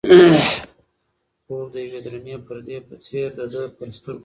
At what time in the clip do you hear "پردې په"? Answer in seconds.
2.47-2.95